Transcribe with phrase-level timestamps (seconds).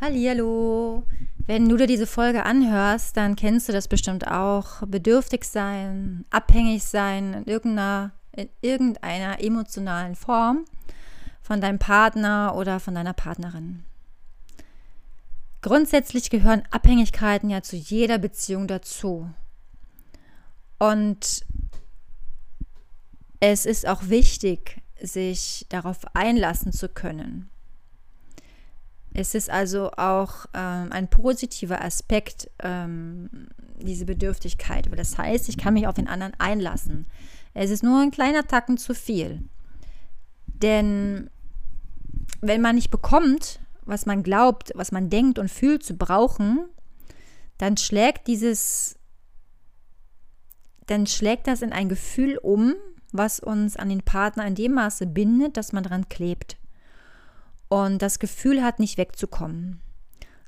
[0.00, 1.02] Hallihallo.
[1.46, 4.86] Wenn du dir diese Folge anhörst, dann kennst du das bestimmt auch.
[4.86, 10.66] Bedürftig sein, abhängig sein in irgendeiner, in irgendeiner emotionalen Form
[11.42, 13.82] von deinem Partner oder von deiner Partnerin.
[15.62, 19.28] Grundsätzlich gehören Abhängigkeiten ja zu jeder Beziehung dazu.
[20.78, 21.44] Und
[23.40, 27.50] es ist auch wichtig, sich darauf einlassen zu können.
[29.18, 33.48] Es ist also auch ähm, ein positiver Aspekt, ähm,
[33.80, 34.88] diese Bedürftigkeit.
[34.96, 37.04] Das heißt, ich kann mich auf den anderen einlassen.
[37.52, 39.42] Es ist nur ein kleiner Tacken zu viel.
[40.46, 41.30] Denn
[42.42, 46.68] wenn man nicht bekommt, was man glaubt, was man denkt und fühlt zu brauchen,
[47.56, 49.00] dann schlägt dieses,
[50.86, 52.74] dann schlägt das in ein Gefühl um,
[53.10, 56.57] was uns an den Partner in dem Maße bindet, dass man dran klebt
[57.68, 59.80] und das Gefühl hat, nicht wegzukommen.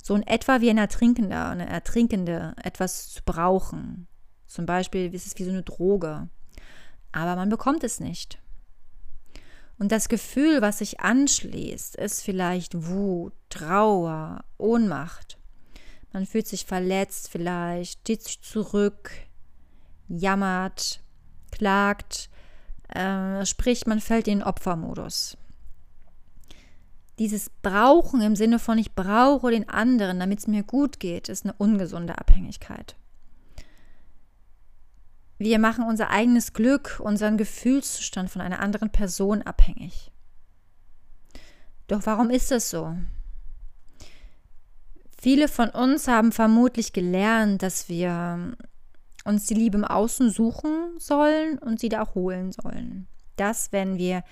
[0.02, 4.06] So in etwa wie ein Ertrinkender, eine Ertrinkende, etwas zu brauchen.
[4.46, 6.28] Zum Beispiel ist es wie so eine Droge.
[7.12, 8.38] Aber man bekommt es nicht.
[9.78, 15.38] Und das Gefühl, was sich anschließt, ist vielleicht Wut, Trauer, Ohnmacht.
[16.12, 19.10] Man fühlt sich verletzt vielleicht, zieht sich zurück,
[20.08, 21.00] jammert,
[21.50, 22.28] klagt,
[22.88, 25.38] äh, sprich, man fällt in den Opfermodus
[27.20, 31.44] dieses Brauchen im Sinne von ich brauche den anderen, damit es mir gut geht, ist
[31.44, 32.96] eine ungesunde Abhängigkeit.
[35.36, 40.10] Wir machen unser eigenes Glück, unseren Gefühlszustand von einer anderen Person abhängig.
[41.88, 42.96] Doch warum ist das so?
[45.20, 48.56] Viele von uns haben vermutlich gelernt, dass wir
[49.26, 53.08] uns die Liebe im Außen suchen sollen und sie da auch holen sollen.
[53.36, 54.24] Dass, wenn wir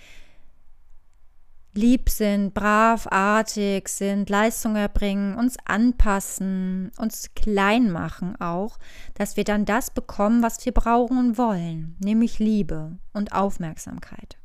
[1.74, 8.78] lieb sind, brav, artig sind, Leistung erbringen, uns anpassen, uns klein machen auch,
[9.14, 14.38] dass wir dann das bekommen, was wir brauchen und wollen, nämlich Liebe und Aufmerksamkeit.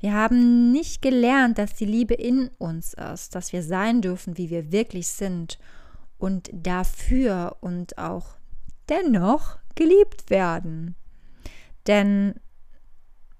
[0.00, 4.50] Wir haben nicht gelernt, dass die Liebe in uns ist, dass wir sein dürfen, wie
[4.50, 5.58] wir wirklich sind
[6.18, 8.36] und dafür und auch
[8.88, 10.94] dennoch geliebt werden.
[11.86, 12.34] Denn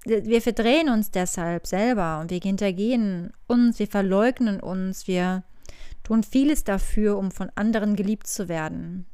[0.09, 5.45] wir verdrehen uns deshalb selber und wir hintergehen uns, wir verleugnen uns, wir
[6.03, 9.07] tun vieles dafür, um von anderen geliebt zu werden.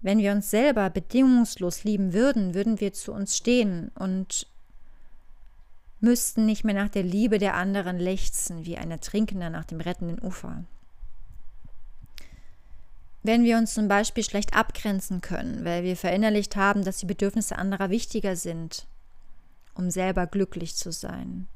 [0.00, 4.46] Wenn wir uns selber bedingungslos lieben würden, würden wir zu uns stehen und
[6.00, 10.20] müssten nicht mehr nach der Liebe der anderen lechzen, wie ein Ertrinkender nach dem rettenden
[10.20, 10.64] Ufer.
[13.22, 17.56] Wenn wir uns zum Beispiel schlecht abgrenzen können, weil wir verinnerlicht haben, dass die Bedürfnisse
[17.56, 18.86] anderer wichtiger sind,
[19.74, 21.46] um selber glücklich zu sein.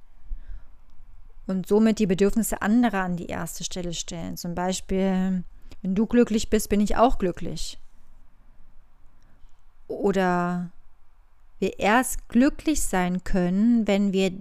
[1.47, 4.37] Und somit die Bedürfnisse anderer an die erste Stelle stellen.
[4.37, 5.45] Zum Beispiel,
[5.83, 7.79] wenn du glücklich bist, bin ich auch glücklich.
[9.87, 10.71] Oder
[11.59, 14.33] wir erst glücklich sein können, wenn wir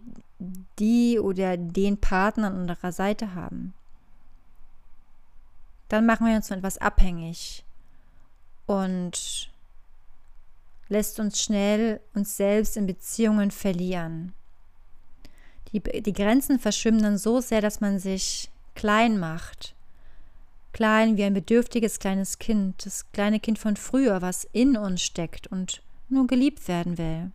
[0.77, 3.73] die oder den Partner an unserer Seite haben.
[5.87, 7.63] Dann machen wir uns von etwas abhängig
[8.65, 9.49] und
[10.89, 14.33] lässt uns schnell uns selbst in Beziehungen verlieren.
[15.71, 19.75] Die, die Grenzen verschwimmen dann so sehr, dass man sich klein macht.
[20.71, 25.47] Klein wie ein bedürftiges kleines Kind, das kleine Kind von früher, was in uns steckt
[25.47, 27.31] und nur geliebt werden will.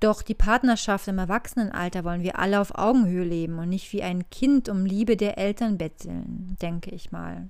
[0.00, 4.28] Doch die Partnerschaft im Erwachsenenalter wollen wir alle auf Augenhöhe leben und nicht wie ein
[4.30, 7.48] Kind um Liebe der Eltern betteln, denke ich mal.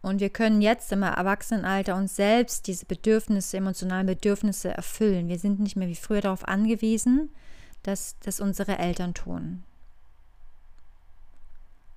[0.00, 5.28] Und wir können jetzt im Erwachsenenalter uns selbst diese Bedürfnisse, emotionalen Bedürfnisse erfüllen.
[5.28, 7.30] Wir sind nicht mehr wie früher darauf angewiesen,
[7.82, 9.64] dass das unsere Eltern tun.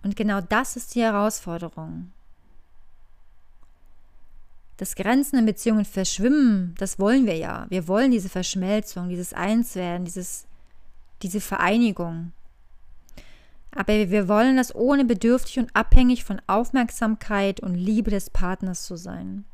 [0.03, 2.11] Und genau das ist die Herausforderung.
[4.78, 7.67] Dass Grenzen in Beziehungen verschwimmen, das wollen wir ja.
[7.69, 10.47] Wir wollen diese Verschmelzung, dieses Einswerden, dieses,
[11.22, 12.31] diese Vereinigung.
[13.73, 18.97] Aber wir wollen das ohne bedürftig und abhängig von Aufmerksamkeit und Liebe des Partners zu
[18.97, 19.46] sein.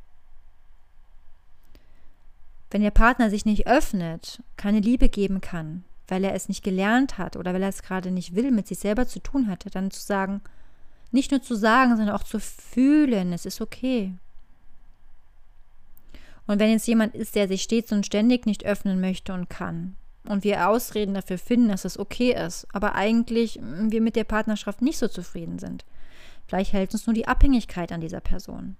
[2.71, 7.17] Wenn der Partner sich nicht öffnet, keine Liebe geben kann, weil er es nicht gelernt
[7.17, 9.91] hat oder weil er es gerade nicht will, mit sich selber zu tun hatte, dann
[9.91, 10.41] zu sagen,
[11.11, 14.13] nicht nur zu sagen, sondern auch zu fühlen, es ist okay.
[16.47, 19.95] Und wenn jetzt jemand ist, der sich stets und ständig nicht öffnen möchte und kann,
[20.27, 24.23] und wir Ausreden dafür finden, dass es okay ist, aber eigentlich mm, wir mit der
[24.23, 25.85] Partnerschaft nicht so zufrieden sind.
[26.47, 28.77] Vielleicht hält uns nur die Abhängigkeit an dieser Person.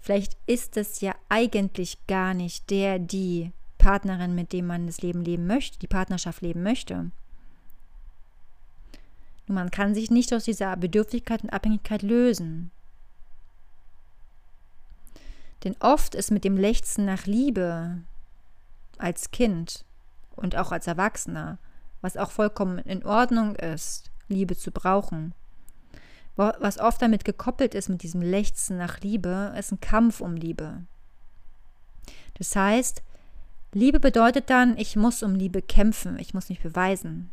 [0.00, 5.22] Vielleicht ist es ja eigentlich gar nicht der, die Partnerin, mit dem man das Leben
[5.22, 7.10] leben möchte, die Partnerschaft leben möchte.
[9.46, 12.70] Nur man kann sich nicht aus dieser Bedürftigkeit und Abhängigkeit lösen.
[15.64, 17.98] Denn oft ist mit dem Lechzen nach Liebe
[18.98, 19.84] als Kind
[20.36, 21.58] und auch als Erwachsener,
[22.00, 25.34] was auch vollkommen in Ordnung ist, Liebe zu brauchen,
[26.36, 30.82] was oft damit gekoppelt ist mit diesem Lechzen nach Liebe, ist ein Kampf um Liebe.
[32.34, 33.02] Das heißt,
[33.72, 37.30] Liebe bedeutet dann, ich muss um Liebe kämpfen, ich muss mich beweisen.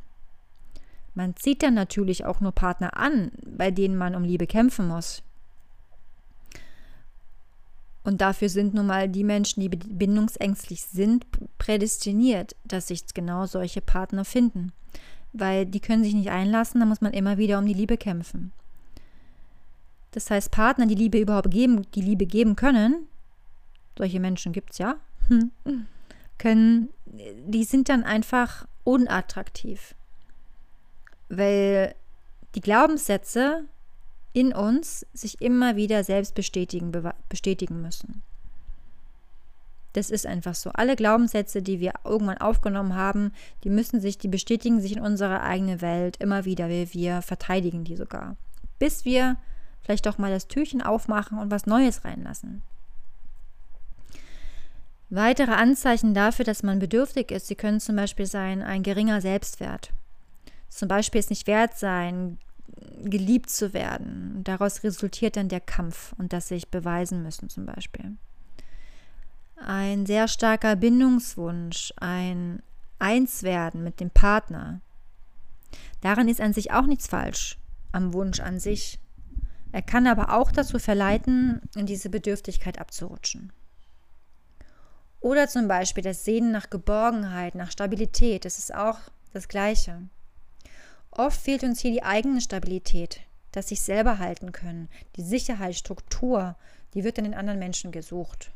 [1.13, 5.21] Man zieht dann natürlich auch nur Partner an, bei denen man um Liebe kämpfen muss.
[8.03, 11.25] Und dafür sind nun mal die Menschen, die bindungsängstlich sind,
[11.57, 14.73] prädestiniert, dass sich genau solche Partner finden.
[15.31, 18.51] Weil die können sich nicht einlassen, da muss man immer wieder um die Liebe kämpfen.
[20.11, 23.07] Das heißt, Partner, die Liebe überhaupt geben, die Liebe geben können,
[23.97, 24.97] solche Menschen gibt es ja,
[26.38, 29.95] können, die sind dann einfach unattraktiv.
[31.29, 31.95] Weil
[32.53, 33.65] die Glaubenssätze
[34.33, 36.91] in uns sich immer wieder selbst bestätigen,
[37.30, 38.24] bestätigen müssen.
[39.94, 40.71] Das ist einfach so.
[40.71, 43.31] Alle Glaubenssätze, die wir irgendwann aufgenommen haben,
[43.63, 46.68] die müssen sich, die bestätigen sich in unserer eigenen Welt immer wieder.
[46.68, 48.35] Wir, wir verteidigen die sogar.
[48.80, 49.38] Bis wir
[49.81, 52.63] vielleicht auch mal das Türchen aufmachen und was Neues reinlassen.
[55.12, 59.91] Weitere Anzeichen dafür, dass man bedürftig ist, sie können zum Beispiel sein ein geringer Selbstwert.
[60.69, 62.39] Zum Beispiel es nicht wert sein,
[63.03, 64.41] geliebt zu werden.
[64.44, 68.17] Daraus resultiert dann der Kampf und das sich beweisen müssen zum Beispiel.
[69.57, 72.61] Ein sehr starker Bindungswunsch, ein
[73.00, 74.81] Einswerden mit dem Partner.
[76.01, 77.57] Daran ist an sich auch nichts falsch,
[77.91, 79.00] am Wunsch an sich.
[79.71, 83.51] Er kann aber auch dazu verleiten, in diese Bedürftigkeit abzurutschen.
[85.19, 89.00] Oder zum Beispiel das Sehnen nach Geborgenheit, nach Stabilität, das ist auch
[89.31, 90.01] das Gleiche.
[91.15, 93.21] Oft fehlt uns hier die eigene Stabilität,
[93.51, 96.56] das sich selber halten können, die Sicherheit, Struktur,
[96.95, 98.51] die wird in den anderen Menschen gesucht.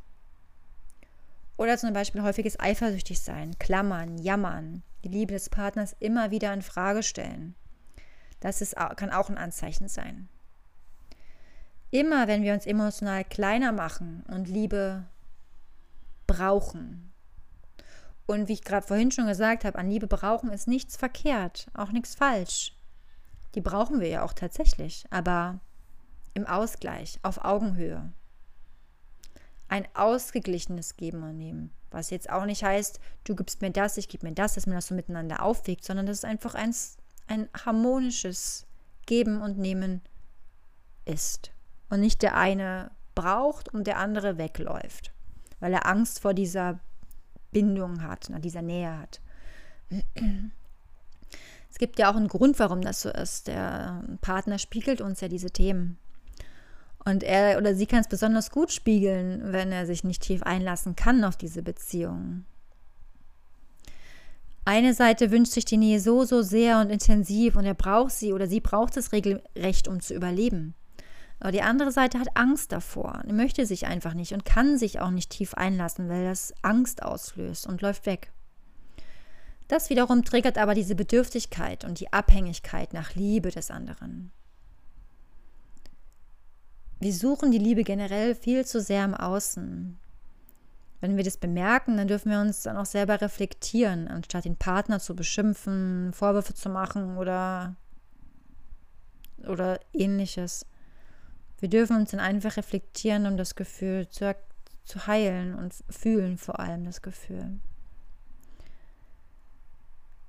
[1.55, 7.03] Oder zum Beispiel häufiges Eifersüchtigsein, Klammern, Jammern, die Liebe des Partners immer wieder in Frage
[7.03, 7.53] stellen.
[8.39, 10.27] Das ist, kann auch ein Anzeichen sein.
[11.91, 15.05] Immer wenn wir uns emotional kleiner machen und Liebe
[16.25, 17.06] brauchen,
[18.27, 21.91] und wie ich gerade vorhin schon gesagt habe, an Liebe brauchen ist nichts verkehrt, auch
[21.91, 22.73] nichts falsch.
[23.55, 25.59] Die brauchen wir ja auch tatsächlich, aber
[26.33, 28.11] im Ausgleich, auf Augenhöhe.
[29.69, 31.71] Ein ausgeglichenes Geben und Nehmen.
[31.89, 34.75] Was jetzt auch nicht heißt, du gibst mir das, ich gebe mir das, dass man
[34.75, 36.75] das so miteinander aufwiegt, sondern das ist einfach ein,
[37.27, 38.67] ein harmonisches
[39.05, 40.01] Geben und Nehmen
[41.05, 41.51] ist.
[41.89, 45.13] Und nicht der eine braucht und der andere wegläuft,
[45.61, 46.79] weil er Angst vor dieser
[47.51, 49.21] Bindung hat, nach dieser Nähe hat.
[51.69, 53.47] Es gibt ja auch einen Grund, warum das so ist.
[53.47, 55.97] Der Partner spiegelt uns ja diese Themen.
[57.05, 60.95] Und er oder sie kann es besonders gut spiegeln, wenn er sich nicht tief einlassen
[60.95, 62.45] kann auf diese Beziehung.
[64.65, 68.33] Eine Seite wünscht sich die Nähe so, so sehr und intensiv und er braucht sie
[68.33, 70.73] oder sie braucht es regelrecht, um zu überleben.
[71.39, 75.11] Aber die andere Seite hat Angst davor, möchte sich einfach nicht und kann sich auch
[75.11, 78.31] nicht tief einlassen, weil das Angst auslöst und läuft weg.
[79.67, 84.31] Das wiederum triggert aber diese Bedürftigkeit und die Abhängigkeit nach Liebe des anderen.
[86.99, 89.99] Wir suchen die Liebe generell viel zu sehr im Außen.
[90.99, 94.99] Wenn wir das bemerken, dann dürfen wir uns dann auch selber reflektieren, anstatt den Partner
[94.99, 97.75] zu beschimpfen, Vorwürfe zu machen oder,
[99.47, 100.65] oder ähnliches.
[101.59, 104.35] Wir dürfen uns dann einfach reflektieren, um das Gefühl zu,
[104.83, 107.59] zu heilen und fühlen vor allem das Gefühl.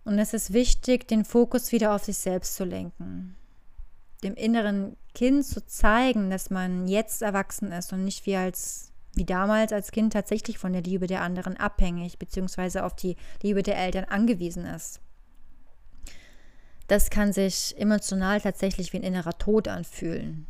[0.04, 3.36] Und es ist wichtig, den Fokus wieder auf sich selbst zu lenken.
[4.24, 9.24] Dem inneren Kind zu zeigen, dass man jetzt erwachsen ist und nicht wie als wie
[9.24, 12.80] damals als Kind tatsächlich von der Liebe der anderen abhängig bzw.
[12.80, 15.00] auf die Liebe der Eltern angewiesen ist.
[16.86, 20.46] Das kann sich emotional tatsächlich wie ein innerer Tod anfühlen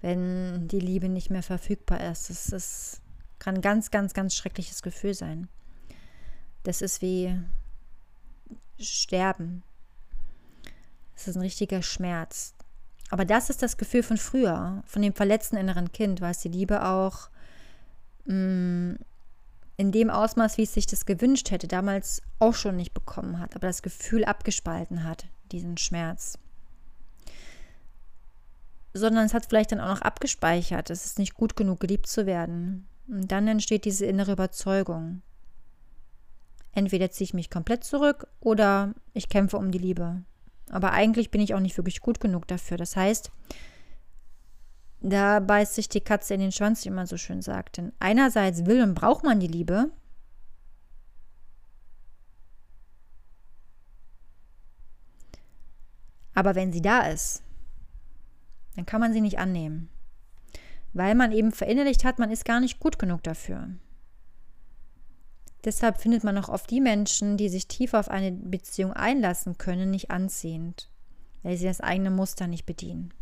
[0.00, 2.30] wenn die Liebe nicht mehr verfügbar ist.
[2.30, 3.00] Das ist,
[3.38, 5.48] kann ein ganz, ganz, ganz schreckliches Gefühl sein.
[6.62, 7.34] Das ist wie
[8.78, 9.62] Sterben.
[11.14, 12.54] Das ist ein richtiger Schmerz.
[13.10, 16.48] Aber das ist das Gefühl von früher, von dem verletzten inneren Kind, weil es die
[16.48, 17.30] Liebe auch
[18.26, 18.98] mh, mm,
[19.78, 23.54] in dem Ausmaß, wie es sich das gewünscht hätte, damals auch schon nicht bekommen hat,
[23.54, 26.36] aber das Gefühl abgespalten hat, diesen Schmerz
[28.98, 30.90] sondern es hat vielleicht dann auch noch abgespeichert.
[30.90, 32.86] Es ist nicht gut genug, geliebt zu werden.
[33.08, 35.22] Und dann entsteht diese innere Überzeugung.
[36.72, 40.22] Entweder ziehe ich mich komplett zurück oder ich kämpfe um die Liebe.
[40.70, 42.76] Aber eigentlich bin ich auch nicht wirklich gut genug dafür.
[42.76, 43.30] Das heißt,
[45.00, 47.78] da beißt sich die Katze in den Schwanz, wie man so schön sagt.
[47.78, 49.90] Denn einerseits will und braucht man die Liebe.
[56.34, 57.42] Aber wenn sie da ist,
[58.78, 59.88] dann kann man sie nicht annehmen.
[60.92, 63.70] Weil man eben verinnerlicht hat, man ist gar nicht gut genug dafür.
[65.64, 69.90] Deshalb findet man auch oft die Menschen, die sich tief auf eine Beziehung einlassen können,
[69.90, 70.88] nicht anziehend,
[71.42, 73.12] weil sie das eigene Muster nicht bedienen.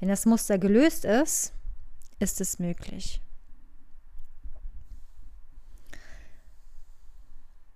[0.00, 1.52] Wenn das Muster gelöst ist,
[2.18, 3.20] ist es möglich.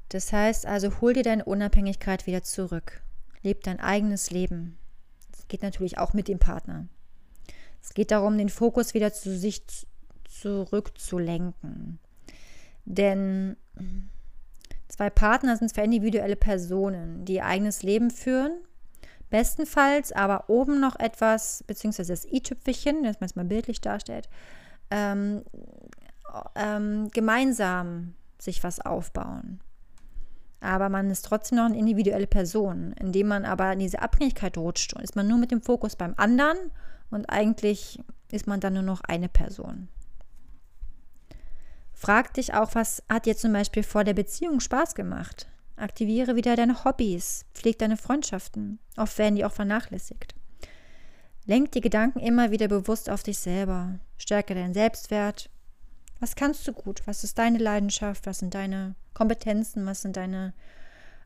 [0.08, 3.04] Das heißt also, hol dir deine Unabhängigkeit wieder zurück.
[3.42, 4.78] Leb dein eigenes Leben.
[5.52, 6.86] Geht natürlich auch mit dem Partner.
[7.82, 9.62] Es geht darum, den Fokus wieder zu sich
[10.24, 11.98] zurückzulenken.
[12.86, 13.58] Denn
[14.88, 18.62] zwei Partner sind zwei individuelle Personen, die ihr eigenes Leben führen.
[19.28, 24.30] Bestenfalls aber oben noch etwas, beziehungsweise das i-Tüpfelchen, das man es mal bildlich darstellt,
[24.90, 25.42] ähm,
[26.54, 29.60] ähm, gemeinsam sich was aufbauen.
[30.62, 32.94] Aber man ist trotzdem noch eine individuelle Person.
[33.00, 36.56] Indem man aber in diese Abhängigkeit rutscht, ist man nur mit dem Fokus beim anderen
[37.10, 37.98] und eigentlich
[38.30, 39.88] ist man dann nur noch eine Person.
[41.92, 45.48] Frag dich auch, was hat dir zum Beispiel vor der Beziehung Spaß gemacht?
[45.76, 48.78] Aktiviere wieder deine Hobbys, pfleg deine Freundschaften.
[48.96, 50.34] Oft werden die auch vernachlässigt.
[51.44, 53.98] Lenk die Gedanken immer wieder bewusst auf dich selber.
[54.16, 55.50] Stärke deinen Selbstwert.
[56.22, 57.02] Was kannst du gut?
[57.06, 58.26] Was ist deine Leidenschaft?
[58.26, 59.86] Was sind deine Kompetenzen?
[59.86, 60.54] Was sind deine,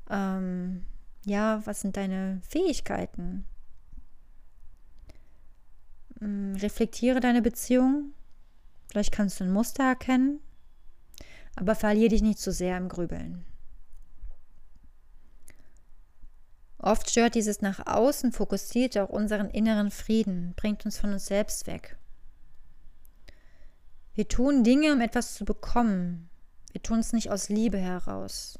[0.09, 0.87] ähm,
[1.27, 3.45] ja, was sind deine Fähigkeiten?
[6.19, 8.15] Hm, reflektiere deine Beziehung.
[8.91, 10.41] Vielleicht kannst du ein Muster erkennen.
[11.57, 13.45] Aber verliere dich nicht zu sehr im Grübeln.
[16.79, 21.67] Oft stört dieses nach außen fokussiert auch unseren inneren Frieden, bringt uns von uns selbst
[21.67, 21.99] weg.
[24.17, 26.31] Wir tun Dinge, um etwas zu bekommen.
[26.73, 28.59] Wir tun es nicht aus Liebe heraus.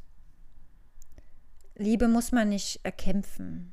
[1.77, 3.73] Liebe muss man nicht erkämpfen.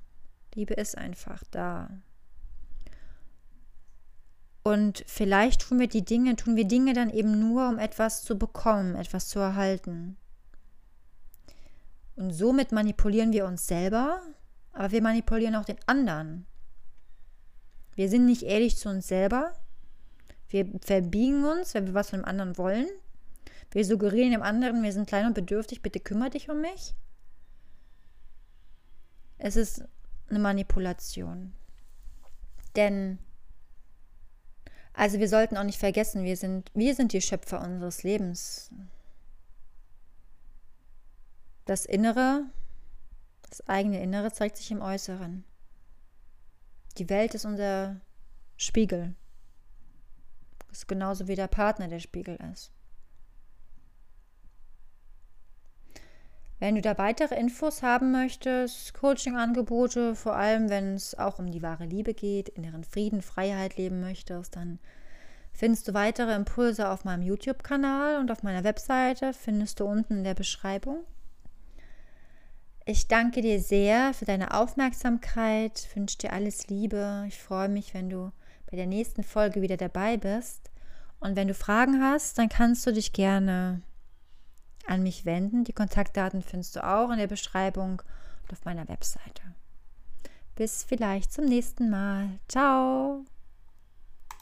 [0.56, 1.90] Liebe ist einfach da.
[4.64, 8.40] Und vielleicht tun wir die Dinge, tun wir Dinge dann eben nur, um etwas zu
[8.40, 10.16] bekommen, etwas zu erhalten.
[12.16, 14.22] Und somit manipulieren wir uns selber,
[14.72, 16.46] aber wir manipulieren auch den anderen.
[17.96, 19.54] Wir sind nicht ehrlich zu uns selber.
[20.54, 22.88] Wir verbiegen uns, wenn wir was von dem anderen wollen.
[23.72, 26.94] Wir suggerieren dem anderen, wir sind klein und bedürftig, bitte kümmere dich um mich.
[29.40, 29.84] Es ist
[30.30, 31.54] eine Manipulation.
[32.76, 33.18] Denn
[34.94, 38.70] also wir sollten auch nicht vergessen, wir sind, wir sind die Schöpfer unseres Lebens.
[41.66, 42.46] Das Innere,
[43.50, 45.46] das eigene Innere zeigt sich im Äußeren.
[47.00, 48.02] Die Welt ist unser
[48.56, 49.16] Spiegel.
[50.74, 52.72] Ist genauso wie der Partner der Spiegel ist.
[56.60, 61.62] Wenn du da weitere Infos haben möchtest, Coaching-Angebote, vor allem wenn es auch um die
[61.62, 64.80] wahre Liebe geht, inneren Frieden, Freiheit leben möchtest, dann
[65.52, 70.24] findest du weitere Impulse auf meinem YouTube-Kanal und auf meiner Webseite, findest du unten in
[70.24, 71.04] der Beschreibung.
[72.86, 77.26] Ich danke dir sehr für deine Aufmerksamkeit, wünsche dir alles Liebe.
[77.28, 78.32] Ich freue mich, wenn du
[78.74, 80.72] bei der nächsten Folge wieder dabei bist.
[81.20, 83.84] Und wenn du Fragen hast, dann kannst du dich gerne
[84.88, 85.64] an mich wenden.
[85.64, 88.02] Die Kontaktdaten findest du auch in der Beschreibung
[88.42, 89.44] und auf meiner Webseite.
[90.56, 92.40] Bis vielleicht zum nächsten Mal.
[92.48, 93.24] Ciao.